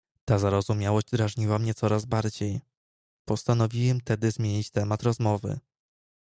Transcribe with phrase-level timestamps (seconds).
[0.25, 2.61] "Ta zarozumiałość drażniła mnie coraz bardziej,
[3.25, 5.59] postanowiłem tedy zmienić temat rozmowy."